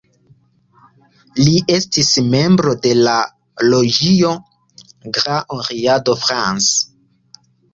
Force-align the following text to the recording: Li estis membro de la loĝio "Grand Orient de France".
Li 1.41 1.51
estis 1.75 2.09
membro 2.31 2.73
de 2.87 2.93
la 3.01 3.15
loĝio 3.75 4.33
"Grand 5.19 5.57
Orient 5.61 6.09
de 6.09 6.17
France". 6.27 7.43